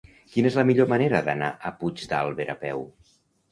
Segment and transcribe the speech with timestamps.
[0.35, 2.85] Quina és la millor manera d'anar a Puigdàlber a peu?